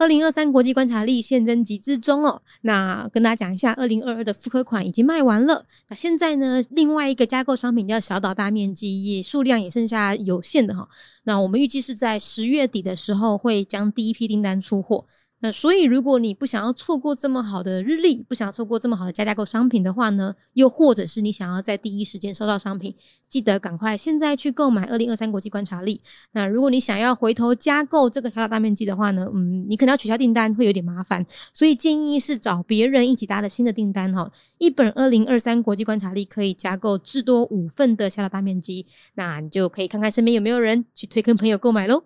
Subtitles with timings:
[0.00, 2.40] 二零二三国际观察力现征集之中哦。
[2.62, 5.66] 那跟大家讲一下，二零二二的复刻款已经卖完了。
[5.90, 10.88] 那现在呢，另外一个加购商品叫小岛大面积，也数量也剩下有限的哈。
[11.24, 15.04] 那我们预计是在十月底的时候会将第一批订单出货。
[15.42, 22.94] 那所以，如果你不想要错过这么好的日历，不想错过这么好的加价购商品的话呢，又或者是你想要在第一时间收到商品，
[23.26, 26.02] 记得赶快现在去购买二零二三国际观察力。
[26.32, 34.30] 那如果你想要回头加购这个小大面积的话呢，嗯，你可能要取消订单，会有点麻烦，所以建议是找别人一起搭的新的订单哈。
[34.58, 42.04] 一本二零二三国际观察力可以加购至多五份的小大面积，那你就可以看看身边有没有人去推跟朋友购买喽。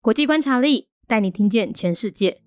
[0.00, 0.93] 国际观察力。
[1.06, 2.38] 带你听见全世界。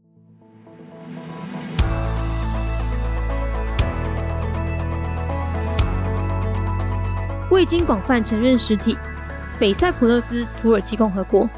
[7.49, 8.95] 未经广泛承认实体，
[9.59, 11.49] 北塞浦路斯土耳其共和国。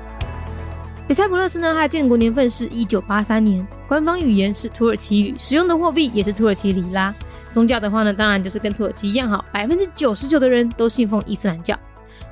[1.07, 7.13] 北塞浦路斯呢，它的建国年份是一九八三年，官方语言是土耳其语，使用的货币也是土耳其里拉。
[7.49, 11.77] 宗教的话呢，当然就是跟土耳其一样，好，百分之九十九的人都信奉伊斯兰教。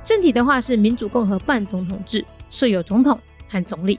[0.04, 3.98] 政体的话是民主共和半总统制，设有总统和总理。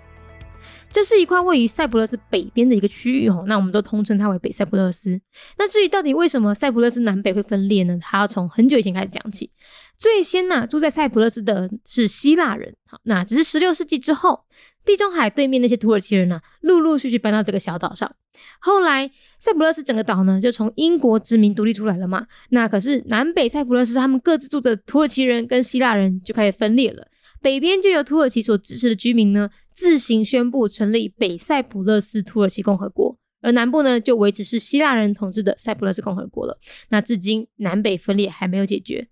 [0.91, 5.21] 这是一块位于塞浦路斯北边的一个区域哦，那我们都通称它为北塞浦路斯。
[5.57, 7.97] 那至于到底为什么塞浦路斯南北会分裂呢？
[8.01, 9.51] 它要从很久以前开始讲起。
[9.97, 14.45] 最先呢，住在塞浦路斯的是希腊人，好，那只是十六世纪之后，
[14.83, 18.11] 地中海对面那些土耳其人呢，陆陆续续搬到这个小岛上。
[18.59, 22.25] 后来塞浦路斯整个岛呢，就从英国殖民独立出来了嘛。
[22.49, 27.07] 那可是南北塞浦路斯他们各自住的土耳其人跟希腊人就开始分裂了，
[27.41, 29.49] 北边就由土耳其所支持的居民呢。
[29.80, 36.59] 自行宣布成立北塞浦路斯土耳其共和国，而南部呢就维持是希腊人统治的塞浦路斯共和国了。
[36.89, 39.08] 那至今南北分裂还没有解决。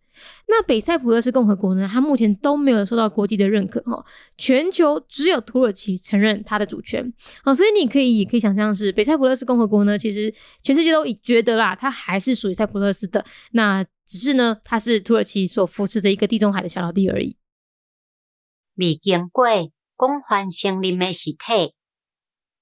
[0.49, 4.05] 那北塞浦路斯共和国呢，它目前都没有受到国际的认可哈，
[4.37, 7.13] 全球只有土耳其承认它的主权。
[7.43, 13.23] 好，所以你可以可以想象是北塞浦路斯共和国呢，其实全世界都已觉得啦，它还是属于塞浦路斯的。
[13.53, 17.37] 那只是呢，它是土耳其所扶持的一个地中海的小岛地而已。
[18.75, 19.45] 未经过。
[19.97, 21.73] 广泛承认诶实体，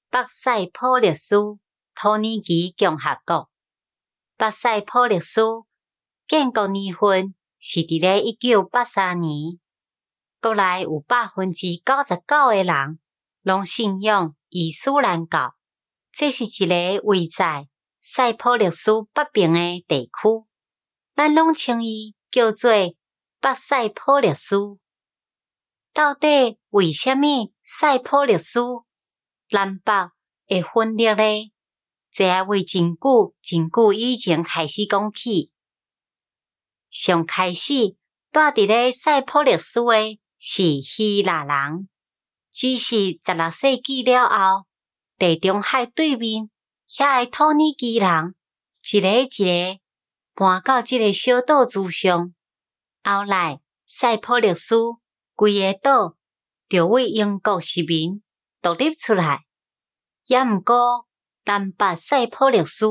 [0.10, 1.36] 北塞浦路斯
[1.94, 3.50] 土耳其共和国。
[4.38, 5.42] 北塞浦路斯
[6.30, 9.60] 建国年份是伫咧一九八三年。
[10.40, 13.00] 国内有百分之九十九诶人
[13.42, 15.56] 拢信仰伊斯兰教。
[16.14, 17.68] 这是一个位在
[18.00, 20.48] 塞浦路斯北边诶地区，
[21.14, 22.72] 咱拢称伊叫做
[23.42, 24.78] 北塞浦路斯。
[25.96, 28.60] 到底为虾米塞浦路斯
[29.50, 29.94] 南北
[30.46, 31.54] 会分裂呢？
[32.12, 35.54] 这要为真久真久以前开始讲起。
[36.90, 37.92] 上开始
[38.30, 41.88] 住伫咧塞浦路斯的是希腊人，
[42.52, 44.66] 只是十六世纪了后，
[45.18, 46.50] 地中海对面
[46.90, 48.36] 遐个土耳其人
[48.92, 49.80] 一个一个
[50.34, 52.34] 搬到即个小岛之上，
[53.02, 54.76] 后来塞浦路斯。
[55.36, 56.16] 规个岛
[56.70, 58.24] 就为英国殖民
[58.62, 59.46] 独立出来，
[60.28, 61.08] 也毋过
[61.44, 62.88] 南北塞浦路斯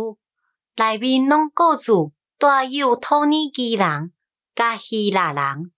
[0.77, 1.93] 内面拢各自
[2.38, 4.12] 带有土耳其人
[4.55, 5.72] 甲希腊人，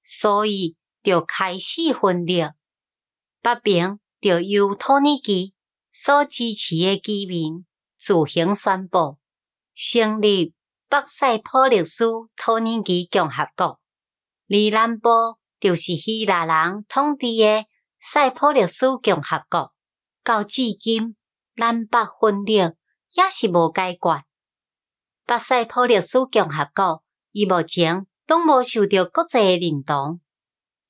[0.00, 2.54] 所以就开始分裂。
[3.40, 5.54] 北边就由土耳其
[5.90, 7.64] 所支持的居民
[7.96, 9.18] 自行宣布
[9.74, 10.54] 成立
[10.88, 12.06] 北塞浦路斯
[12.36, 13.80] 土耳其共和国，
[14.48, 15.08] 而南部。
[15.62, 17.66] 就是希腊人统治的
[18.00, 19.72] 塞浦路斯共和国，
[20.24, 21.14] 到至今
[21.54, 22.74] 南北分裂
[23.14, 24.24] 也是无解决。
[25.24, 30.20] 北塞浦路斯共和国伊目前拢无受到国际的认同，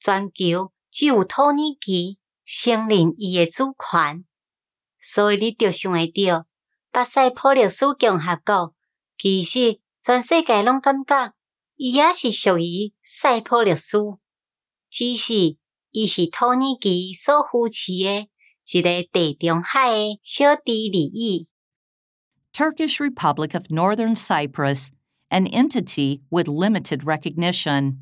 [0.01, 4.25] 全球只有土耳其承认伊的主权，
[4.99, 6.47] 所以你就想会到
[6.91, 8.75] 北塞浦路斯共和国
[9.19, 11.35] 其实全世界拢感觉
[11.77, 13.99] 伊也是属于塞浦路斯。
[14.92, 15.58] 只是，
[15.92, 18.30] 伊是土耳其所扶持的
[18.72, 21.48] 一个地中海的小地利益。
[22.54, 24.90] Turkish Republic of Northern Cyprus,
[25.30, 28.00] an entity with limited recognition.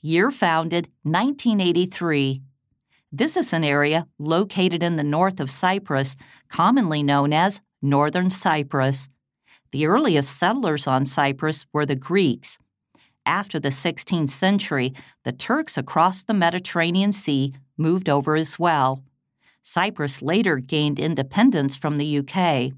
[0.00, 2.42] Year founded 1983.
[3.12, 6.16] This is an area located in the north of Cyprus,
[6.48, 9.08] commonly known as Northern Cyprus.
[9.70, 12.58] The earliest settlers on Cyprus were the Greeks
[13.29, 14.91] after the 16th century,
[15.23, 19.03] the Turks across the Mediterranean Sea moved over as well.
[19.61, 22.73] Cyprus later gained independence from the UK.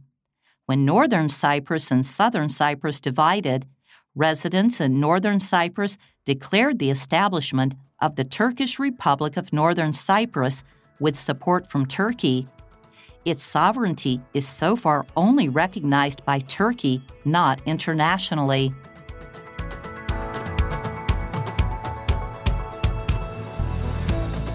[0.66, 3.66] When northern Cyprus and southern Cyprus divided,
[4.14, 10.66] residents in northern Cyprus declared the establishment of the Turkish Republic of Northern Cyprus
[11.00, 12.48] with support from Turkey.
[13.24, 18.74] its sovereignty is so far only recognized by Turkey, not internationally.